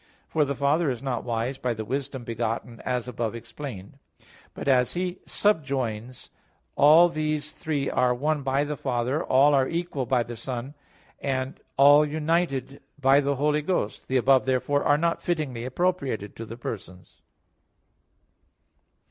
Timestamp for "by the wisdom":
1.59-2.23